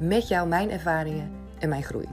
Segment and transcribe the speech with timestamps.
[0.00, 2.08] met jou mijn ervaringen en mijn groei.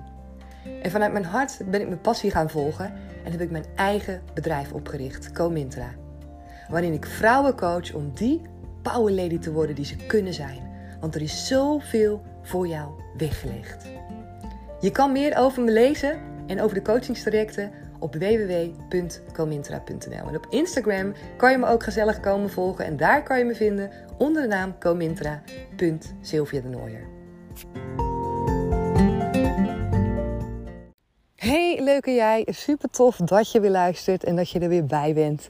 [0.81, 4.21] En vanuit mijn hart ben ik mijn passie gaan volgen en heb ik mijn eigen
[4.33, 5.89] bedrijf opgericht, Comintra.
[6.69, 8.41] Waarin ik vrouwen coach om die
[8.81, 10.59] power lady te worden die ze kunnen zijn.
[10.99, 13.85] Want er is zoveel voor jou weggelegd.
[14.79, 20.27] Je kan meer over me lezen en over de coachingstrajecten op www.comintra.nl.
[20.27, 23.55] En op Instagram kan je me ook gezellig komen volgen en daar kan je me
[23.55, 27.16] vinden onder de naam comintra.sylvia de Nooier.
[31.36, 32.47] Hey, leuke jij.
[32.50, 35.47] Super tof dat je weer luistert en dat je er weer bij bent.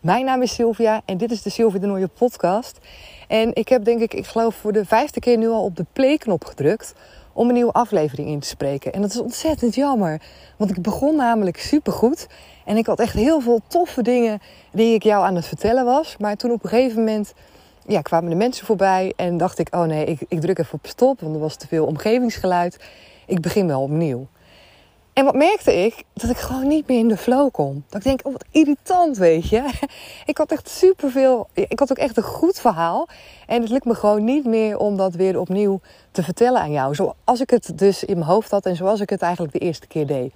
[0.00, 2.78] Mijn naam is Sylvia en dit is de Sylvia de Nooier podcast.
[3.28, 5.86] En ik heb denk ik, ik geloof voor de vijfde keer nu al op de
[5.92, 6.94] play-knop gedrukt
[7.32, 8.92] om een nieuwe aflevering in te spreken.
[8.92, 10.22] En dat is ontzettend jammer,
[10.56, 12.26] want ik begon namelijk supergoed.
[12.64, 14.40] En ik had echt heel veel toffe dingen
[14.72, 16.16] die ik jou aan het vertellen was.
[16.18, 17.32] Maar toen op een gegeven moment
[17.90, 20.86] ja, kwamen de mensen voorbij en dacht ik, oh nee, ik, ik druk even op
[20.86, 22.78] stop, want er was te veel omgevingsgeluid.
[23.26, 24.26] Ik begin wel opnieuw.
[25.12, 26.04] En wat merkte ik?
[26.14, 27.84] Dat ik gewoon niet meer in de flow kom.
[27.88, 29.70] Dat ik denk, oh wat irritant, weet je.
[30.26, 31.48] Ik had echt superveel...
[31.54, 33.08] Ik had ook echt een goed verhaal.
[33.46, 36.94] En het lukt me gewoon niet meer om dat weer opnieuw te vertellen aan jou.
[36.94, 39.86] Zoals ik het dus in mijn hoofd had en zoals ik het eigenlijk de eerste
[39.86, 40.32] keer deed.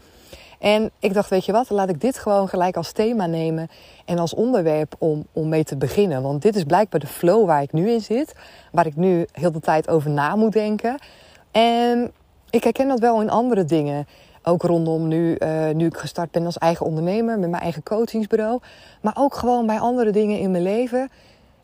[0.64, 3.68] En ik dacht, weet je wat, laat ik dit gewoon gelijk als thema nemen
[4.04, 6.22] en als onderwerp om, om mee te beginnen.
[6.22, 8.34] Want dit is blijkbaar de flow waar ik nu in zit,
[8.72, 10.98] waar ik nu heel de tijd over na moet denken.
[11.50, 12.12] En
[12.50, 14.06] ik herken dat wel in andere dingen.
[14.42, 18.60] Ook rondom nu, uh, nu ik gestart ben als eigen ondernemer met mijn eigen coachingsbureau.
[19.00, 21.10] Maar ook gewoon bij andere dingen in mijn leven.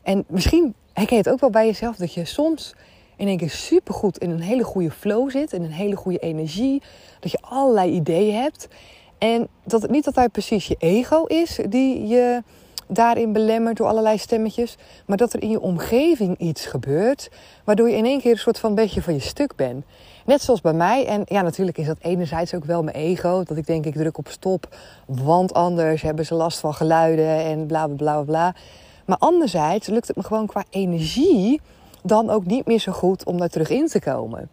[0.03, 2.75] En misschien herken je het ook wel bij jezelf dat je soms
[3.21, 5.53] in één keer supergoed in een hele goede flow zit.
[5.53, 6.81] In een hele goede energie.
[7.19, 8.67] Dat je allerlei ideeën hebt.
[9.17, 12.43] En dat het niet altijd precies je ego is die je
[12.87, 14.77] daarin belemmerd door allerlei stemmetjes.
[15.05, 17.29] Maar dat er in je omgeving iets gebeurt.
[17.63, 19.85] Waardoor je in één keer een soort van beetje van je stuk bent.
[20.25, 21.05] Net zoals bij mij.
[21.05, 23.43] En ja, natuurlijk is dat enerzijds ook wel mijn ego.
[23.43, 24.75] Dat ik denk, ik druk op stop.
[25.05, 28.55] Want anders hebben ze last van geluiden en bla bla bla bla.
[29.05, 31.61] Maar anderzijds lukt het me gewoon qua energie
[32.03, 34.49] dan ook niet meer zo goed om daar terug in te komen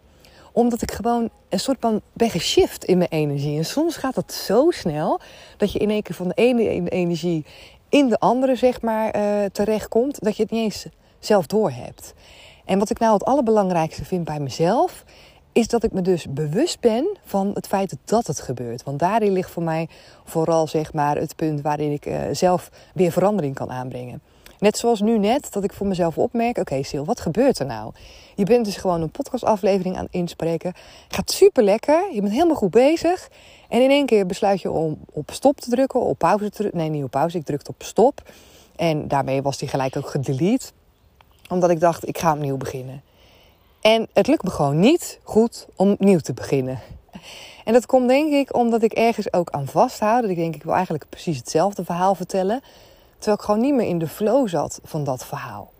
[0.52, 3.58] omdat ik gewoon een soort van ben geshift in mijn energie.
[3.58, 5.20] En soms gaat dat zo snel
[5.56, 7.44] dat je in één keer van de ene energie
[7.88, 10.86] in de andere, zeg maar, uh, terechtkomt, dat je het niet eens
[11.18, 12.14] zelf doorhebt.
[12.64, 15.04] En wat ik nou het allerbelangrijkste vind bij mezelf,
[15.52, 18.82] is dat ik me dus bewust ben van het feit dat het gebeurt.
[18.82, 19.88] Want daarin ligt voor mij
[20.24, 24.20] vooral zeg maar, het punt waarin ik uh, zelf weer verandering kan aanbrengen.
[24.58, 27.92] Net zoals nu net, dat ik voor mezelf opmerk: oké, Sil, wat gebeurt er nou?
[28.34, 30.72] Je bent dus gewoon een podcastaflevering aan het inspreken.
[31.08, 32.08] Gaat super lekker.
[32.12, 33.28] Je bent helemaal goed bezig.
[33.68, 36.78] En in één keer besluit je om op stop te drukken, op pauze te drukken.
[36.78, 37.38] Nee, niet op pauze.
[37.38, 38.22] Ik drukte op stop.
[38.76, 40.66] En daarmee was die gelijk ook gedelete.
[41.48, 43.02] Omdat ik dacht, ik ga opnieuw beginnen.
[43.80, 46.80] En het lukt me gewoon niet goed om opnieuw te beginnen.
[47.64, 50.20] En dat komt denk ik omdat ik ergens ook aan vasthoud.
[50.20, 52.60] Dat ik denk, ik wil eigenlijk precies hetzelfde verhaal vertellen.
[53.18, 55.70] Terwijl ik gewoon niet meer in de flow zat van dat verhaal.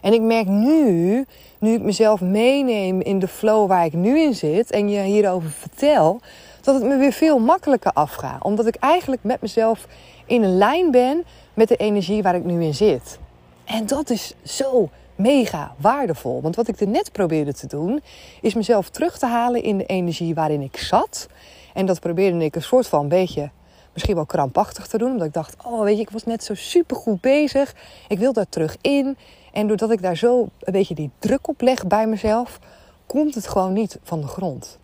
[0.00, 1.24] En ik merk nu,
[1.58, 5.50] nu ik mezelf meeneem in de flow waar ik nu in zit en je hierover
[5.50, 6.20] vertel,
[6.60, 8.42] dat het me weer veel makkelijker afgaat.
[8.42, 9.86] Omdat ik eigenlijk met mezelf
[10.26, 11.24] in een lijn ben
[11.54, 13.18] met de energie waar ik nu in zit.
[13.64, 16.42] En dat is zo mega waardevol.
[16.42, 18.02] Want wat ik er net probeerde te doen,
[18.40, 21.28] is mezelf terug te halen in de energie waarin ik zat.
[21.74, 23.50] En dat probeerde ik een soort van beetje
[23.92, 25.10] misschien wel krampachtig te doen.
[25.10, 27.74] Omdat ik dacht, oh weet je, ik was net zo super goed bezig.
[28.08, 29.16] Ik wil daar terug in.
[29.52, 32.58] En doordat ik daar zo een beetje die druk op leg bij mezelf,
[33.06, 34.78] komt het gewoon niet van de grond.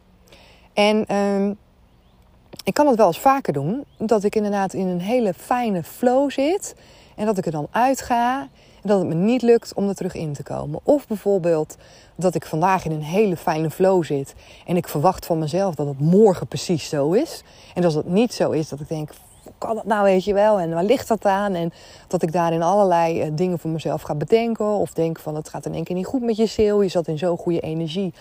[0.73, 1.51] En uh,
[2.65, 3.85] ik kan het wel eens vaker doen.
[3.99, 6.75] Dat ik inderdaad in een hele fijne flow zit.
[7.17, 8.41] En dat ik er dan uitga.
[8.41, 8.49] En
[8.87, 10.81] dat het me niet lukt om er terug in te komen.
[10.83, 11.77] Of bijvoorbeeld
[12.15, 14.35] dat ik vandaag in een hele fijne flow zit.
[14.67, 17.43] En ik verwacht van mezelf dat het morgen precies zo is.
[17.75, 19.11] En als het niet zo is, dat ik denk,
[19.43, 20.59] hoe kan dat nou, weet je wel?
[20.59, 21.55] En waar ligt dat aan?
[21.55, 21.73] En
[22.09, 24.67] dat ik daarin allerlei uh, dingen voor mezelf ga bedenken.
[24.67, 26.83] Of denk van, het gaat in één keer niet goed met je ziel.
[26.83, 28.15] Je zat in zo'n goede energie.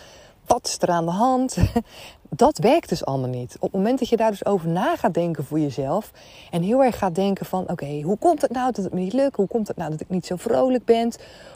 [0.45, 1.57] Wat is er aan de hand?
[2.35, 3.55] Dat werkt dus allemaal niet.
[3.55, 6.11] Op het moment dat je daar dus over na gaat denken voor jezelf.
[6.51, 9.13] En heel erg gaat denken van, oké, hoe komt het nou dat het me niet
[9.13, 9.35] lukt?
[9.35, 11.11] Hoe komt het nou dat ik niet zo vrolijk ben?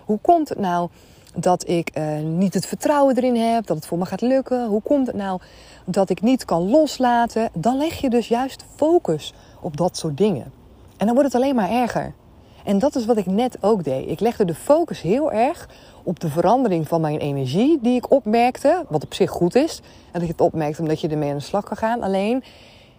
[0.06, 0.90] Hoe komt het nou
[1.36, 4.68] dat ik uh, niet het vertrouwen erin heb, dat het voor me gaat lukken.
[4.68, 5.42] Hoe komt het nou
[5.86, 7.50] dat ik niet kan loslaten?
[7.54, 10.52] Dan leg je dus juist focus op dat soort dingen.
[10.98, 12.14] En dan wordt het alleen maar erger.
[12.64, 14.10] En dat is wat ik net ook deed.
[14.10, 15.70] Ik legde de focus heel erg
[16.04, 18.86] op de verandering van mijn energie die ik opmerkte.
[18.90, 19.82] Wat op zich goed is.
[20.12, 22.02] En dat je het opmerkt omdat je ermee aan de slag kan gaan.
[22.02, 22.44] Alleen,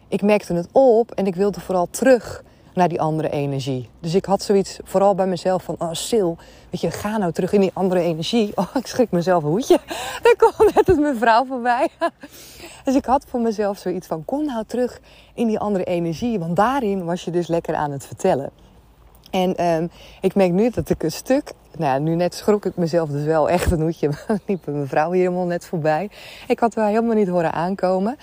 [0.09, 2.43] ik merkte het op en ik wilde vooral terug
[2.75, 3.89] naar die andere energie.
[4.01, 6.31] Dus ik had zoiets vooral bij mezelf van, oh Sil,
[6.71, 8.53] weet je, ga nou terug in die andere energie.
[8.61, 9.79] Oh, ik schrik mezelf een hoedje.
[10.23, 11.89] Daar kwam net een mevrouw voorbij.
[12.85, 15.01] Dus ik had voor mezelf zoiets van, kom nou terug
[15.35, 16.39] in die andere energie.
[16.39, 18.51] Want daarin was je dus lekker aan het vertellen.
[19.31, 19.91] En um,
[20.21, 23.51] ik merk nu dat ik een stuk, nou nu net schrok ik mezelf dus wel
[23.51, 24.11] echt een hoedje.
[24.47, 26.11] liep een mevrouw hier helemaal net voorbij.
[26.47, 28.19] Ik had haar helemaal niet horen aankomen.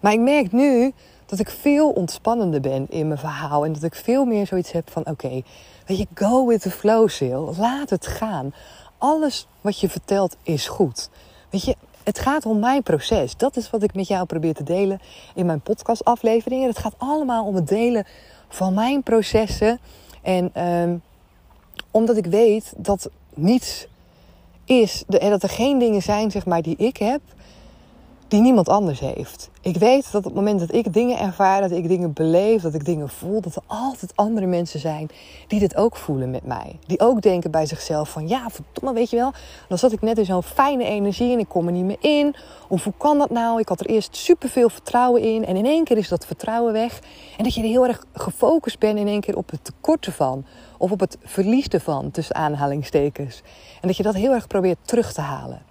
[0.00, 0.92] Maar ik merk nu
[1.26, 3.64] dat ik veel ontspannender ben in mijn verhaal.
[3.64, 5.42] En dat ik veel meer zoiets heb van: oké,
[5.86, 7.54] weet je, go with the flow, Sil.
[7.58, 8.54] Laat het gaan.
[8.98, 11.10] Alles wat je vertelt is goed.
[11.50, 13.36] Weet je, het gaat om mijn proces.
[13.36, 15.00] Dat is wat ik met jou probeer te delen
[15.34, 16.68] in mijn podcastafleveringen.
[16.68, 18.06] Het gaat allemaal om het delen
[18.48, 19.80] van mijn processen.
[20.22, 21.02] En um,
[21.90, 23.86] omdat ik weet dat niets
[24.64, 27.20] is, dat er geen dingen zijn zeg maar, die ik heb
[28.28, 29.50] die niemand anders heeft.
[29.60, 32.74] Ik weet dat op het moment dat ik dingen ervaar, dat ik dingen beleef, dat
[32.74, 35.08] ik dingen voel, dat er altijd andere mensen zijn
[35.46, 36.78] die dit ook voelen met mij.
[36.86, 39.32] Die ook denken bij zichzelf van ja, verdomme, weet je wel,
[39.68, 42.34] dan zat ik net in zo'n fijne energie en ik kom er niet meer in.
[42.68, 43.60] Of hoe kan dat nou?
[43.60, 47.00] Ik had er eerst superveel vertrouwen in en in één keer is dat vertrouwen weg.
[47.36, 50.44] En dat je er heel erg gefocust bent in één keer op het tekort ervan.
[50.78, 53.42] Of op het verlies ervan, tussen aanhalingstekens.
[53.80, 55.62] En dat je dat heel erg probeert terug te halen.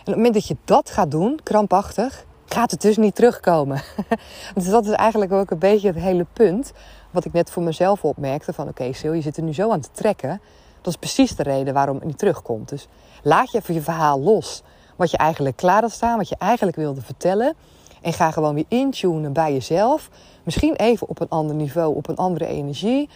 [0.00, 3.82] En op het moment dat je dat gaat doen, krampachtig, gaat het dus niet terugkomen.
[4.54, 6.72] dus dat is eigenlijk ook een beetje het hele punt.
[7.10, 9.70] Wat ik net voor mezelf opmerkte: van oké, okay, Sil, je zit er nu zo
[9.70, 10.40] aan te trekken.
[10.80, 12.68] Dat is precies de reden waarom het niet terugkomt.
[12.68, 12.88] Dus
[13.22, 14.62] laat je even je verhaal los.
[14.96, 17.54] Wat je eigenlijk klaar had staan, wat je eigenlijk wilde vertellen.
[18.00, 20.10] En ga gewoon weer intunen bij jezelf.
[20.42, 23.08] Misschien even op een ander niveau, op een andere energie.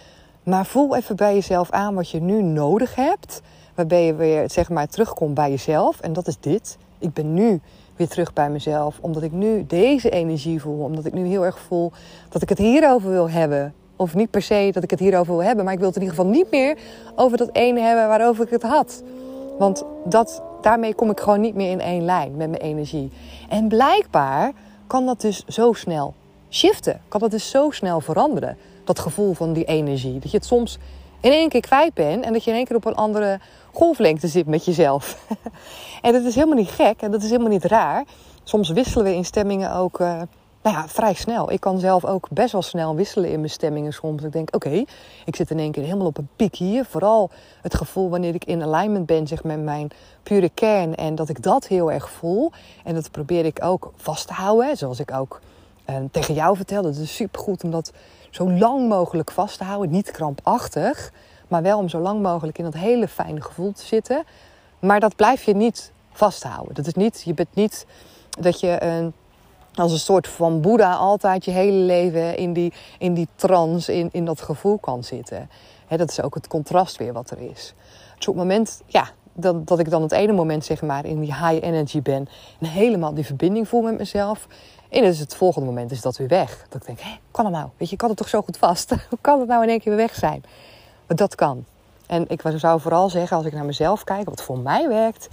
[0.42, 3.40] Maar voel even bij jezelf aan wat je nu nodig hebt.
[3.74, 6.00] Waarbij je weer zeg maar terugkomt bij jezelf.
[6.00, 6.78] En dat is dit.
[6.98, 7.60] Ik ben nu
[7.96, 8.98] weer terug bij mezelf.
[9.00, 10.84] Omdat ik nu deze energie voel.
[10.84, 11.92] Omdat ik nu heel erg voel
[12.28, 13.74] dat ik het hierover wil hebben.
[13.96, 15.64] Of niet per se dat ik het hierover wil hebben.
[15.64, 16.78] Maar ik wil het in ieder geval niet meer
[17.14, 19.02] over dat ene hebben waarover ik het had.
[19.58, 23.10] Want dat, daarmee kom ik gewoon niet meer in één lijn met mijn energie.
[23.48, 24.52] En blijkbaar
[24.86, 26.14] kan dat dus zo snel
[26.50, 27.00] shiften.
[27.08, 28.56] Kan dat dus zo snel veranderen.
[28.84, 30.18] Dat gevoel van die energie.
[30.18, 30.78] Dat je het soms
[31.20, 32.24] in één keer kwijt bent.
[32.24, 33.40] En dat je in één keer op een andere
[33.74, 35.18] golflengte zit met jezelf.
[36.02, 38.04] en dat is helemaal niet gek en dat is helemaal niet raar.
[38.42, 40.22] Soms wisselen we in stemmingen ook uh,
[40.64, 41.52] nou ja, vrij snel.
[41.52, 44.22] Ik kan zelf ook best wel snel wisselen in mijn stemmingen soms.
[44.22, 44.84] Ik denk, oké,
[45.24, 46.84] ik zit in één keer helemaal op een piek hier.
[46.84, 47.30] Vooral
[47.62, 49.90] het gevoel wanneer ik in alignment ben zeg, met mijn
[50.22, 50.94] pure kern.
[50.94, 52.52] En dat ik dat heel erg voel.
[52.84, 54.76] En dat probeer ik ook vast te houden.
[54.76, 55.40] Zoals ik ook
[55.90, 56.88] uh, tegen jou vertelde.
[56.88, 57.92] Het is supergoed om dat
[58.30, 59.90] zo lang mogelijk vast te houden.
[59.90, 61.12] Niet krampachtig.
[61.48, 64.24] Maar wel om zo lang mogelijk in dat hele fijne gevoel te zitten.
[64.78, 66.74] Maar dat blijf je niet vasthouden.
[66.74, 67.86] Dat is niet, je bent niet
[68.30, 69.12] dat je een,
[69.74, 74.08] als een soort van Boeddha altijd je hele leven in die, in die trance, in,
[74.12, 75.50] in dat gevoel kan zitten.
[75.88, 77.74] dat is ook het contrast weer wat er is.
[78.16, 81.20] Dus op het moment, ja, dat, dat ik dan het ene moment zeg maar in
[81.20, 82.28] die high energy ben
[82.60, 84.46] en helemaal die verbinding voel met mezelf.
[84.88, 86.66] En dus het volgende moment is dat weer weg.
[86.68, 87.68] Dat ik denk, hé, kan het nou?
[87.76, 88.90] Weet je, ik had het toch zo goed vast?
[89.10, 90.44] Hoe kan het nou in één keer weer weg zijn?
[91.06, 91.64] Dat kan.
[92.06, 95.28] En ik zou vooral zeggen, als ik naar mezelf kijk, wat voor mij werkt,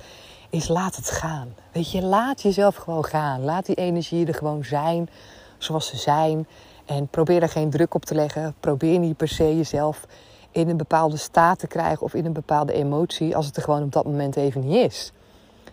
[0.49, 1.53] is laat het gaan.
[1.71, 3.43] Weet je, laat jezelf gewoon gaan.
[3.43, 5.09] Laat die energie er gewoon zijn
[5.57, 6.47] zoals ze zijn.
[6.85, 8.55] En probeer er geen druk op te leggen.
[8.59, 10.05] Probeer niet per se jezelf
[10.51, 13.83] in een bepaalde staat te krijgen of in een bepaalde emotie als het er gewoon
[13.83, 15.11] op dat moment even niet is.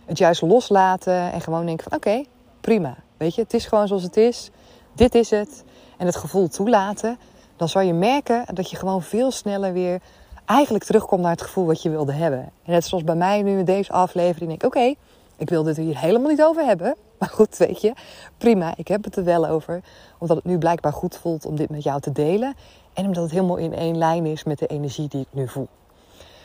[0.04, 2.24] Het juist loslaten en gewoon denken van oké,
[2.60, 2.96] prima.
[3.16, 4.50] Weet je, het is gewoon zoals het is.
[4.92, 5.64] Dit is het.
[5.96, 7.18] En het gevoel toelaten
[7.58, 10.00] dan zal je merken dat je gewoon veel sneller weer
[10.44, 12.38] eigenlijk terugkomt naar het gevoel wat je wilde hebben.
[12.38, 14.94] En net zoals bij mij nu in deze aflevering denk ik, oké,
[15.36, 16.96] ik wil dit hier helemaal niet over hebben.
[17.18, 17.92] Maar goed, weet je,
[18.36, 19.80] prima, ik heb het er wel over.
[20.18, 22.54] Omdat het nu blijkbaar goed voelt om dit met jou te delen.
[22.92, 25.68] En omdat het helemaal in één lijn is met de energie die ik nu voel.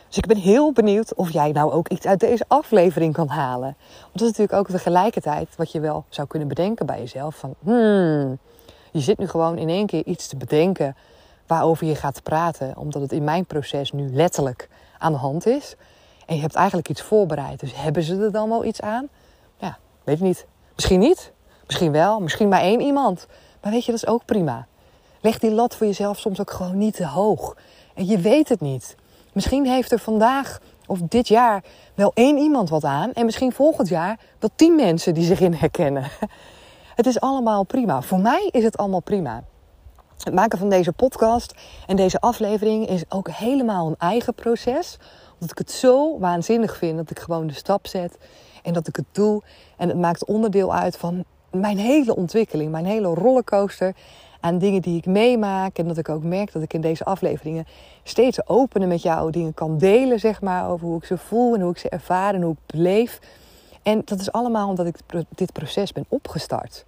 [0.08, 3.76] Dus ik ben heel benieuwd of jij nou ook iets uit deze aflevering kan halen.
[4.02, 7.36] Want dat is natuurlijk ook tegelijkertijd wat je wel zou kunnen bedenken bij jezelf.
[7.36, 8.38] Van, hmm,
[8.94, 10.96] je zit nu gewoon in één keer iets te bedenken
[11.48, 15.76] waarover je gaat praten, omdat het in mijn proces nu letterlijk aan de hand is.
[16.26, 17.60] En je hebt eigenlijk iets voorbereid.
[17.60, 19.08] Dus hebben ze er dan wel iets aan?
[19.58, 20.46] Ja, weet ik niet.
[20.76, 21.32] Misschien niet.
[21.66, 22.20] Misschien wel.
[22.20, 23.28] Misschien maar één iemand.
[23.62, 24.68] Maar weet je, dat is ook prima.
[25.22, 27.56] Leg die lat voor jezelf soms ook gewoon niet te hoog.
[27.94, 28.96] En je weet het niet.
[29.34, 31.64] Misschien heeft er vandaag of dit jaar
[31.96, 33.14] wel één iemand wat aan.
[33.14, 36.04] En misschien volgend jaar wel tien mensen die zich in herkennen.
[36.96, 38.02] Het is allemaal prima.
[38.02, 39.44] Voor mij is het allemaal prima.
[40.24, 41.54] Het maken van deze podcast
[41.88, 44.98] en deze aflevering is ook helemaal een eigen proces.
[45.34, 48.18] Omdat ik het zo waanzinnig vind dat ik gewoon de stap zet
[48.64, 49.42] en dat ik het doe.
[49.78, 53.96] En het maakt onderdeel uit van mijn hele ontwikkeling, mijn hele rollercoaster
[54.40, 55.78] aan dingen die ik meemaak.
[55.78, 57.66] En dat ik ook merk dat ik in deze afleveringen
[58.04, 61.62] steeds opener met jou dingen kan delen, zeg maar, over hoe ik ze voel en
[61.62, 63.20] hoe ik ze ervaar en hoe ik beleef.
[63.84, 64.96] En dat is allemaal omdat ik
[65.36, 66.86] dit proces ben opgestart.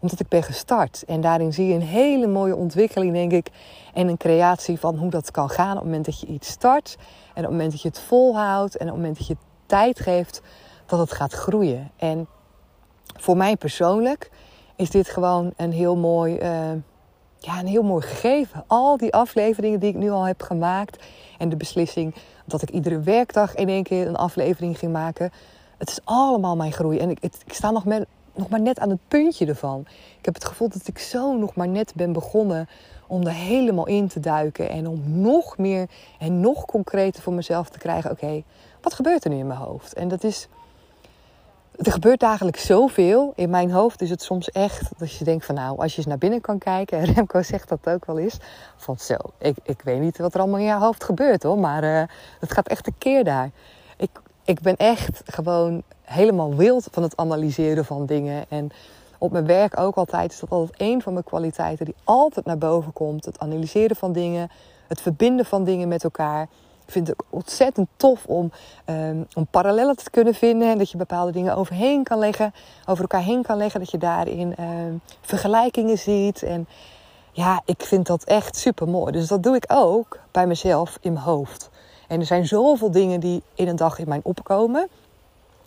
[0.00, 1.04] Omdat ik ben gestart.
[1.06, 3.48] En daarin zie je een hele mooie ontwikkeling, denk ik.
[3.94, 6.96] En een creatie van hoe dat kan gaan op het moment dat je iets start.
[6.98, 8.76] En op het moment dat je het volhoudt.
[8.76, 9.36] En op het moment dat je
[9.66, 10.42] tijd geeft,
[10.86, 11.90] dat het gaat groeien.
[11.96, 12.28] En
[13.18, 14.30] voor mij persoonlijk
[14.76, 16.40] is dit gewoon een heel mooi, uh,
[17.38, 18.64] ja, een heel mooi gegeven.
[18.66, 21.04] Al die afleveringen die ik nu al heb gemaakt.
[21.38, 25.30] En de beslissing dat ik iedere werkdag in één keer een aflevering ging maken.
[25.84, 26.98] Het is allemaal mijn groei.
[26.98, 27.84] En ik, ik sta nog,
[28.34, 29.80] nog maar net aan het puntje ervan.
[30.18, 32.68] Ik heb het gevoel dat ik zo nog maar net ben begonnen
[33.06, 34.68] om er helemaal in te duiken.
[34.68, 35.88] En om nog meer
[36.18, 38.10] en nog concreter voor mezelf te krijgen.
[38.10, 38.42] Oké,
[38.80, 39.94] wat gebeurt er nu in mijn hoofd?
[39.94, 40.48] En dat is
[41.76, 43.32] er gebeurt dagelijks zoveel.
[43.36, 46.06] In mijn hoofd is het soms echt dat je denkt van nou, als je eens
[46.06, 46.98] naar binnen kan kijken.
[46.98, 48.38] En Remco zegt dat ook wel eens.
[48.76, 51.58] Van zo, ik, ik weet niet wat er allemaal in jouw hoofd gebeurt hoor.
[51.58, 52.02] Maar uh,
[52.40, 53.50] het gaat echt een keer daar.
[54.44, 58.44] Ik, ben echt gewoon helemaal wild van het analyseren van dingen.
[58.48, 58.70] En
[59.18, 62.58] op mijn werk ook altijd is dat altijd één van mijn kwaliteiten die altijd naar
[62.58, 63.24] boven komt.
[63.24, 64.50] Het analyseren van dingen.
[64.88, 66.42] Het verbinden van dingen met elkaar.
[66.86, 68.52] Ik vind het ontzettend tof om,
[68.86, 70.70] um, om parallellen te kunnen vinden.
[70.70, 72.54] En dat je bepaalde dingen overheen kan leggen,
[72.86, 73.80] over elkaar heen kan leggen.
[73.80, 76.42] Dat je daarin um, vergelijkingen ziet.
[76.42, 76.68] En
[77.32, 79.12] ja, ik vind dat echt super mooi.
[79.12, 81.70] Dus dat doe ik ook bij mezelf in mijn hoofd.
[82.08, 84.88] En er zijn zoveel dingen die in een dag in mijn opkomen.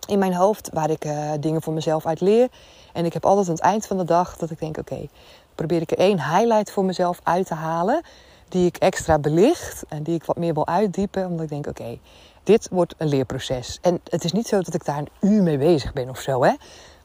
[0.08, 2.48] In mijn hoofd, waar ik uh, dingen voor mezelf uit leer.
[2.94, 5.08] En ik heb altijd aan het eind van de dag dat ik denk: oké,
[5.56, 8.02] probeer ik er één highlight voor mezelf uit te halen
[8.50, 11.26] die ik extra belicht en die ik wat meer wil uitdiepen.
[11.26, 12.00] Omdat ik denk, oké,
[12.44, 13.78] dit wordt een leerproces.
[13.82, 16.44] En het is niet zo dat ik daar een uur mee bezig ben of zo.
[16.44, 16.54] Hè?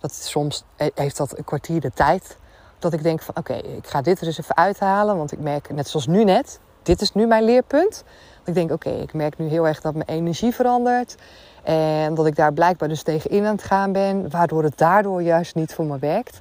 [0.01, 2.37] Dat soms heeft dat een kwartier de tijd.
[2.79, 5.17] Dat ik denk van, oké, ik ga dit er eens even uithalen.
[5.17, 8.05] Want ik merk, net zoals nu net, dit is nu mijn leerpunt.
[8.45, 11.17] Ik denk, oké, ik merk nu heel erg dat mijn energie verandert.
[11.63, 14.31] En dat ik daar blijkbaar dus tegenin aan het gaan ben.
[14.31, 16.41] Waardoor het daardoor juist niet voor me werkt.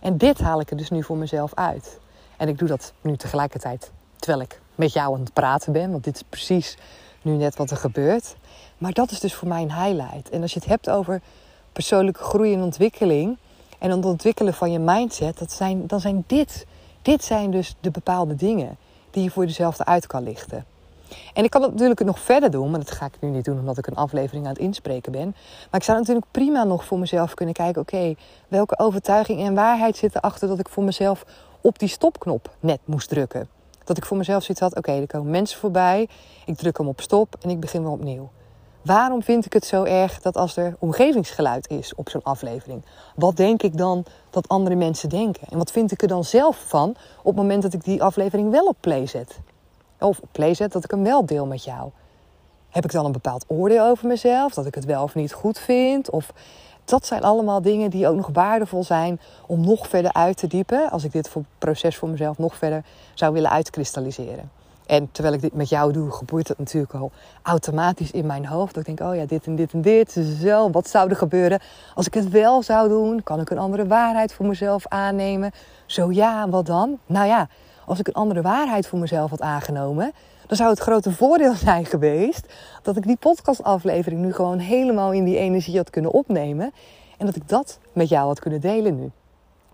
[0.00, 1.98] En dit haal ik er dus nu voor mezelf uit.
[2.36, 5.90] En ik doe dat nu tegelijkertijd terwijl ik met jou aan het praten ben.
[5.90, 6.76] Want dit is precies
[7.22, 8.36] nu net wat er gebeurt.
[8.78, 10.30] Maar dat is dus voor mij een highlight.
[10.30, 11.20] En als je het hebt over
[11.72, 13.38] persoonlijke groei en ontwikkeling.
[13.78, 15.38] En het ontwikkelen van je mindset.
[15.38, 16.66] Dat zijn, dan zijn dit,
[17.02, 18.76] dit zijn dus de bepaalde dingen
[19.10, 20.64] die je voor jezelf eruit kan lichten.
[21.34, 23.58] En ik kan het natuurlijk nog verder doen, maar dat ga ik nu niet doen
[23.58, 25.34] omdat ik een aflevering aan het inspreken ben.
[25.70, 28.14] Maar ik zou natuurlijk prima nog voor mezelf kunnen kijken: oké,
[28.48, 31.24] welke overtuiging en waarheid zit erachter dat ik voor mezelf
[31.60, 33.48] op die stopknop net moest drukken?
[33.84, 36.08] Dat ik voor mezelf zoiets had: oké, er komen mensen voorbij.
[36.44, 38.30] Ik druk hem op stop en ik begin weer opnieuw.
[38.86, 42.84] Waarom vind ik het zo erg dat als er omgevingsgeluid is op zo'n aflevering,
[43.14, 45.48] wat denk ik dan dat andere mensen denken?
[45.50, 48.50] En wat vind ik er dan zelf van op het moment dat ik die aflevering
[48.50, 49.38] wel op play zet?
[50.00, 51.90] Of op dat ik hem wel deel met jou?
[52.68, 54.54] Heb ik dan een bepaald oordeel over mezelf?
[54.54, 56.10] Dat ik het wel of niet goed vind?
[56.10, 56.32] Of
[56.84, 60.90] dat zijn allemaal dingen die ook nog waardevol zijn om nog verder uit te diepen.
[60.90, 62.84] Als ik dit voor proces voor mezelf nog verder
[63.14, 64.50] zou willen uitkristalliseren.
[64.86, 67.10] En terwijl ik dit met jou doe, gebeurt het natuurlijk al
[67.42, 68.74] automatisch in mijn hoofd.
[68.74, 70.20] Dat ik denk, oh ja, dit en dit en dit.
[70.42, 71.60] Zo, wat zou er gebeuren
[71.94, 73.22] als ik het wel zou doen?
[73.22, 75.52] Kan ik een andere waarheid voor mezelf aannemen?
[75.86, 76.98] Zo ja, wat dan?
[77.06, 77.48] Nou ja,
[77.86, 80.12] als ik een andere waarheid voor mezelf had aangenomen,
[80.46, 82.52] dan zou het grote voordeel zijn geweest
[82.82, 86.72] dat ik die podcastaflevering nu gewoon helemaal in die energie had kunnen opnemen.
[87.18, 89.10] En dat ik dat met jou had kunnen delen nu.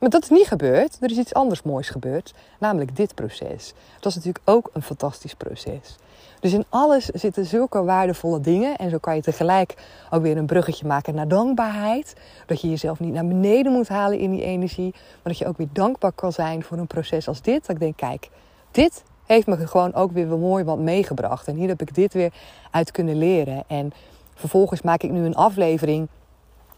[0.02, 0.96] Maar dat is niet gebeurd.
[1.00, 2.34] Er is iets anders moois gebeurd.
[2.58, 3.72] Namelijk dit proces.
[3.94, 5.96] Het was natuurlijk ook een fantastisch proces.
[6.40, 8.76] Dus in alles zitten zulke waardevolle dingen.
[8.76, 9.74] En zo kan je tegelijk
[10.10, 12.14] ook weer een bruggetje maken naar dankbaarheid.
[12.46, 14.90] Dat je jezelf niet naar beneden moet halen in die energie.
[14.92, 17.66] Maar dat je ook weer dankbaar kan zijn voor een proces als dit.
[17.66, 18.28] Dat ik denk, kijk,
[18.70, 21.48] dit heeft me gewoon ook weer mooi wat meegebracht.
[21.48, 22.32] En hier heb ik dit weer
[22.70, 23.64] uit kunnen leren.
[23.66, 23.92] En
[24.34, 26.08] vervolgens maak ik nu een aflevering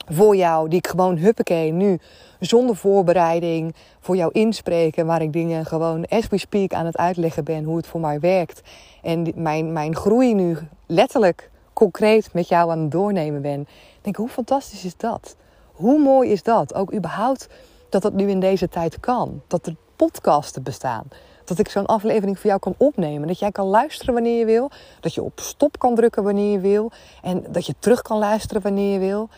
[0.08, 1.98] voor jou, die ik gewoon huppakee nu
[2.40, 5.06] zonder voorbereiding voor jou inspreken.
[5.06, 8.20] Waar ik dingen gewoon as we speak aan het uitleggen ben hoe het voor mij
[8.20, 8.62] werkt.
[9.02, 10.56] En mijn, mijn groei nu
[10.86, 13.60] letterlijk concreet met jou aan het doornemen ben.
[13.60, 15.36] Ik denk, hoe fantastisch is dat?
[15.72, 16.74] Hoe mooi is dat?
[16.74, 17.48] Ook überhaupt
[17.88, 19.42] dat dat nu in deze tijd kan.
[19.46, 21.06] Dat er podcasten bestaan
[21.44, 23.28] dat ik zo'n aflevering voor jou kan opnemen.
[23.28, 24.70] Dat jij kan luisteren wanneer je wil.
[25.00, 26.90] Dat je op stop kan drukken wanneer je wil.
[27.22, 29.28] En dat je terug kan luisteren wanneer je wil.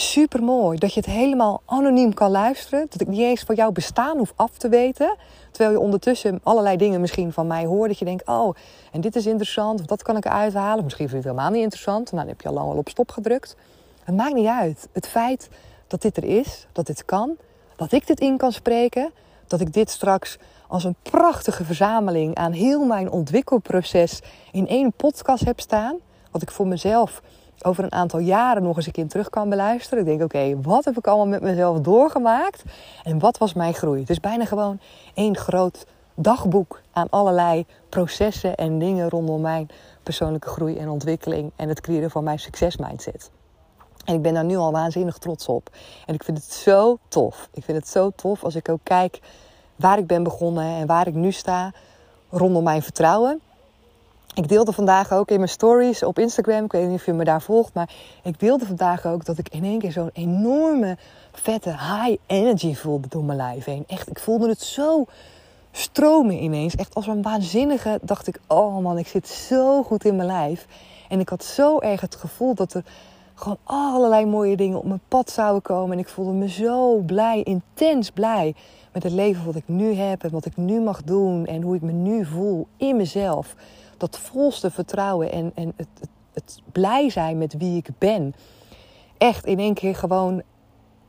[0.00, 0.78] Super mooi.
[0.78, 2.86] Dat je het helemaal anoniem kan luisteren.
[2.90, 5.16] Dat ik niet eens van jouw bestaan hoef af te weten.
[5.50, 7.88] Terwijl je ondertussen allerlei dingen misschien van mij hoort.
[7.88, 8.54] Dat je denkt, oh,
[8.92, 9.80] en dit is interessant.
[9.80, 10.84] Of dat kan ik eruit halen.
[10.84, 12.12] Misschien vind je het helemaal niet interessant.
[12.12, 13.56] Nou, dan heb je al lang al op stop gedrukt.
[14.04, 14.88] Het maakt niet uit.
[14.92, 15.48] Het feit
[15.86, 17.36] dat dit er is, dat dit kan,
[17.76, 19.12] dat ik dit in kan spreken,
[19.46, 20.38] dat ik dit straks
[20.68, 24.20] als een prachtige verzameling aan heel mijn ontwikkelproces
[24.52, 25.96] in één podcast heb staan.
[26.30, 27.22] Wat ik voor mezelf
[27.64, 29.98] over een aantal jaren nog eens een keer terug kan beluisteren.
[29.98, 32.62] Ik denk, oké, wat heb ik allemaal met mezelf doorgemaakt?
[33.02, 34.00] En wat was mijn groei?
[34.00, 34.80] Het is bijna gewoon
[35.14, 39.68] één groot dagboek aan allerlei processen en dingen rondom mijn
[40.02, 43.30] persoonlijke groei en ontwikkeling en het creëren van mijn succesmindset.
[44.04, 45.70] En ik ben daar nu al waanzinnig trots op.
[46.06, 47.48] En ik vind het zo tof.
[47.52, 49.20] Ik vind het zo tof als ik ook kijk
[49.76, 51.72] waar ik ben begonnen en waar ik nu sta
[52.30, 53.40] rondom mijn vertrouwen.
[54.38, 57.24] Ik deelde vandaag ook in mijn stories op Instagram, ik weet niet of je me
[57.24, 57.90] daar volgt, maar
[58.22, 60.96] ik deelde vandaag ook dat ik in één keer zo'n enorme,
[61.32, 63.84] vette high energy voelde door mijn lijf heen.
[63.86, 65.04] Echt, ik voelde het zo
[65.72, 66.76] stromen ineens.
[66.76, 70.66] Echt als een waanzinnige, dacht ik, oh man, ik zit zo goed in mijn lijf.
[71.08, 72.84] En ik had zo erg het gevoel dat er
[73.34, 75.92] gewoon allerlei mooie dingen op mijn pad zouden komen.
[75.92, 78.54] En ik voelde me zo blij, intens blij
[78.92, 81.74] met het leven wat ik nu heb en wat ik nu mag doen en hoe
[81.74, 83.54] ik me nu voel in mezelf.
[83.98, 85.88] Dat volste vertrouwen en, en het,
[86.32, 88.34] het, blij zijn met wie ik ben.
[89.18, 90.42] Echt in één keer gewoon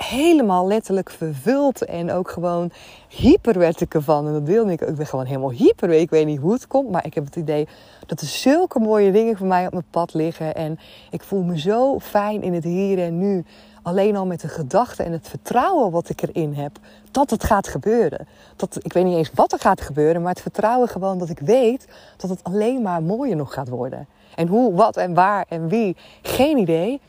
[0.03, 2.71] helemaal letterlijk vervuld en ook gewoon
[3.07, 4.27] hyper werd ik ervan.
[4.27, 4.81] En dat wilde ik.
[4.81, 5.89] Ik ben gewoon helemaal hyper.
[5.89, 7.67] Ik weet niet hoe het komt, maar ik heb het idee
[8.05, 10.55] dat er zulke mooie dingen voor mij op mijn pad liggen.
[10.55, 10.79] En
[11.09, 13.45] ik voel me zo fijn in het hier en nu.
[13.89, 16.79] Alleen al met de gedachten en het vertrouwen wat ik erin heb,
[17.11, 18.27] dat het gaat gebeuren.
[18.55, 21.39] Dat, ik weet niet eens wat er gaat gebeuren, maar het vertrouwen gewoon dat ik
[21.39, 24.07] weet dat het alleen maar mooier nog gaat worden.
[24.35, 27.01] En hoe, wat en waar en wie, geen idee.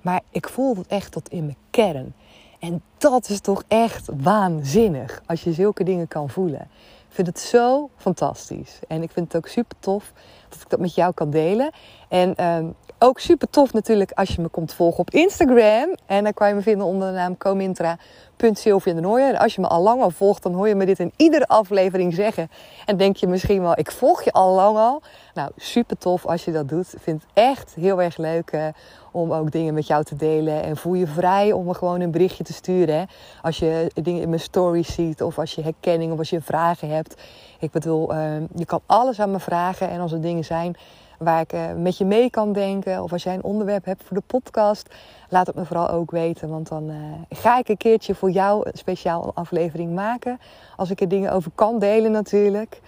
[0.00, 2.14] Maar ik voel het echt tot in mijn kern.
[2.58, 6.60] En dat is toch echt waanzinnig als je zulke dingen kan voelen.
[7.08, 8.78] Ik vind het zo fantastisch.
[8.88, 10.12] En ik vind het ook super tof
[10.48, 11.70] dat ik dat met jou kan delen.
[12.08, 12.66] En ehm,
[12.98, 15.96] ook super tof natuurlijk als je me komt volgen op Instagram.
[16.06, 19.34] En dan kan je me vinden onder de naam comintra.sylvia de Nooijer.
[19.34, 21.46] En als je me al lang al volgt, dan hoor je me dit in iedere
[21.46, 22.50] aflevering zeggen.
[22.86, 25.02] En denk je misschien wel, ik volg je al lang al.
[25.34, 26.94] Nou, super tof als je dat doet.
[26.94, 28.66] Ik vind het echt heel erg leuk uh,
[29.12, 30.62] om ook dingen met jou te delen.
[30.62, 32.94] En voel je vrij om me gewoon een berichtje te sturen.
[32.94, 33.04] Hè?
[33.42, 36.88] Als je dingen in mijn stories ziet of als je herkenning of als je vragen
[36.90, 37.22] hebt.
[37.58, 39.90] Ik bedoel, uh, je kan alles aan me vragen.
[39.90, 40.76] En als er dingen zijn
[41.18, 43.02] waar ik uh, met je mee kan denken.
[43.02, 44.94] Of als jij een onderwerp hebt voor de podcast,
[45.28, 46.48] laat het me vooral ook weten.
[46.48, 46.96] Want dan uh,
[47.30, 50.40] ga ik een keertje voor jou een speciaal aflevering maken.
[50.76, 52.80] Als ik er dingen over kan delen natuurlijk.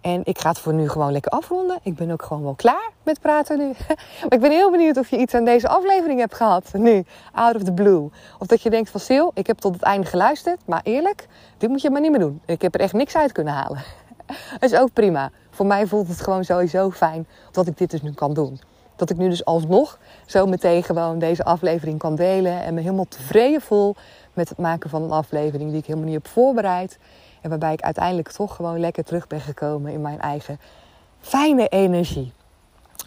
[0.00, 1.78] En ik ga het voor nu gewoon lekker afronden.
[1.82, 3.64] Ik ben ook gewoon wel klaar met praten nu.
[4.22, 6.70] Maar ik ben heel benieuwd of je iets aan deze aflevering hebt gehad.
[6.72, 8.10] Nu, out of the blue.
[8.38, 10.60] Of dat je denkt van Sil, ik heb tot het einde geluisterd.
[10.66, 11.26] Maar eerlijk,
[11.58, 12.40] dit moet je maar niet meer doen.
[12.44, 13.82] Ik heb er echt niks uit kunnen halen.
[14.60, 15.30] Dat is ook prima.
[15.56, 18.60] Voor mij voelt het gewoon sowieso fijn dat ik dit dus nu kan doen.
[18.96, 22.62] Dat ik nu dus alsnog zo meteen gewoon deze aflevering kan delen.
[22.62, 23.94] En me helemaal tevreden voel
[24.32, 26.98] met het maken van een aflevering die ik helemaal niet heb voorbereid.
[27.40, 30.60] En waarbij ik uiteindelijk toch gewoon lekker terug ben gekomen in mijn eigen
[31.20, 32.32] fijne energie.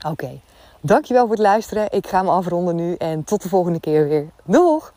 [0.08, 0.40] Oké,
[0.82, 1.92] dankjewel voor het luisteren.
[1.92, 4.28] Ik ga me afronden nu en tot de volgende keer weer.
[4.44, 4.94] Doeg!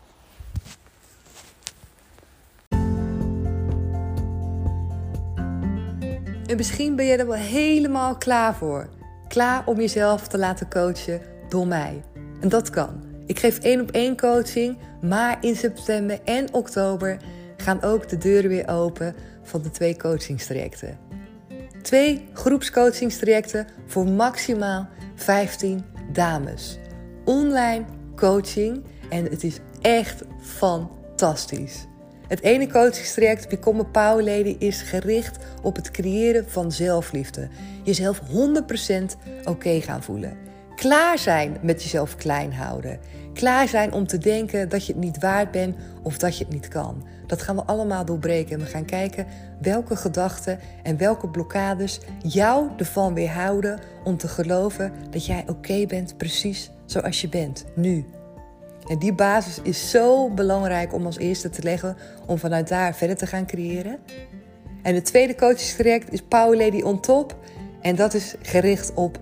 [6.53, 8.89] En misschien ben je er wel helemaal klaar voor.
[9.29, 12.03] Klaar om jezelf te laten coachen door mij.
[12.41, 13.03] En dat kan.
[13.27, 17.17] Ik geef één op één coaching, maar in september en oktober
[17.57, 20.99] gaan ook de deuren weer open van de twee coachingstrajecten.
[21.83, 26.79] Twee groepscoachingstrajecten voor maximaal 15 dames.
[27.25, 27.85] Online
[28.17, 31.87] coaching en het is echt fantastisch.
[32.33, 37.49] Het ene coachingstraject Become a Power Lady is gericht op het creëren van zelfliefde.
[37.83, 38.25] Jezelf 100%
[39.45, 40.37] oké gaan voelen.
[40.75, 42.99] Klaar zijn met jezelf klein houden.
[43.33, 46.53] Klaar zijn om te denken dat je het niet waard bent of dat je het
[46.53, 47.05] niet kan.
[47.27, 48.59] Dat gaan we allemaal doorbreken.
[48.59, 49.27] En we gaan kijken
[49.61, 56.17] welke gedachten en welke blokkades jou ervan weerhouden om te geloven dat jij oké bent
[56.17, 58.05] precies zoals je bent, nu.
[58.87, 63.17] En die basis is zo belangrijk om als eerste te leggen om vanuit daar verder
[63.17, 63.99] te gaan creëren.
[64.83, 67.37] En het tweede coachingstraject is Power Lady on Top.
[67.81, 69.19] En dat is gericht op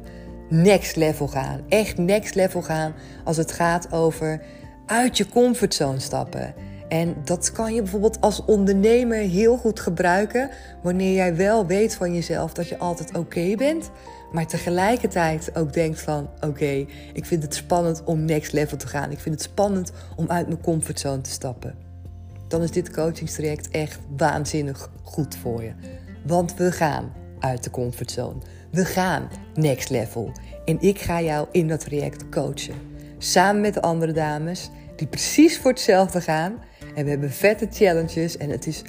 [0.48, 1.60] next level gaan.
[1.68, 2.94] Echt next level gaan
[3.24, 4.40] als het gaat over
[4.86, 6.54] uit je comfortzone stappen.
[6.88, 10.50] En dat kan je bijvoorbeeld als ondernemer heel goed gebruiken
[10.82, 13.90] wanneer jij wel weet van jezelf dat je altijd oké bent,
[14.32, 19.10] maar tegelijkertijd ook denkt van oké, ik vind het spannend om next level te gaan.
[19.10, 21.74] Ik vind het spannend om uit mijn comfortzone te stappen.
[22.48, 25.72] Dan is dit coachingstraject echt waanzinnig goed voor je.
[26.26, 28.40] Want we gaan uit de comfortzone.
[28.70, 30.32] We gaan next level.
[30.64, 32.74] En ik ga jou in dat traject coachen.
[33.18, 36.54] Samen met de andere dames die precies voor hetzelfde gaan.
[36.94, 38.82] En we hebben vette challenges en het is,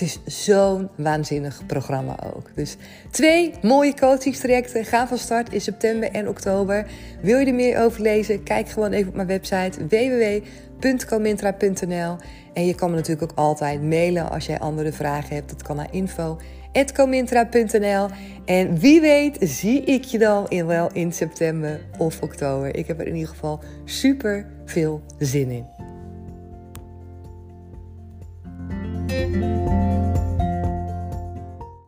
[0.00, 2.50] het is zo'n waanzinnig programma ook.
[2.54, 2.76] Dus
[3.10, 6.86] twee mooie coachingstrajecten gaan van start in september en oktober.
[7.22, 8.42] Wil je er meer over lezen?
[8.42, 12.16] Kijk gewoon even op mijn website www.comintra.nl
[12.54, 15.48] En je kan me natuurlijk ook altijd mailen als jij andere vragen hebt.
[15.48, 18.08] Dat kan naar info.comintra.nl
[18.44, 22.76] En wie weet zie ik je dan in, wel in september of oktober.
[22.76, 25.77] Ik heb er in ieder geval super veel zin in.
[29.08, 30.07] Música